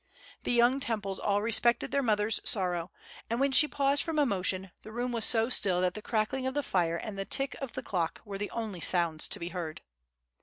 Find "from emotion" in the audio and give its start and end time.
4.01-4.71